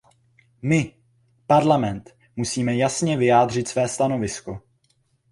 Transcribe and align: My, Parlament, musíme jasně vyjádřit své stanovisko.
My, 0.61 0.95
Parlament, 1.47 2.15
musíme 2.35 2.75
jasně 2.75 3.17
vyjádřit 3.17 3.67
své 3.67 3.87
stanovisko. 3.87 4.61